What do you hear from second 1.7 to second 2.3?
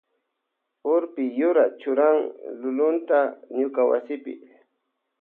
churan